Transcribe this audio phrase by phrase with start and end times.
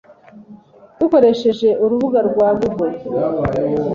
[0.99, 2.91] dukoresheje urubuga rwa google